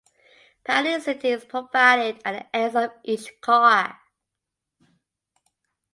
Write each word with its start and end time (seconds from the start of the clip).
Priority 0.65 0.99
seating 0.99 1.33
is 1.33 1.45
provided 1.45 2.19
at 2.25 2.31
the 2.49 2.55
ends 2.57 2.75
of 2.75 2.89
each 3.03 3.39
car. 3.39 3.99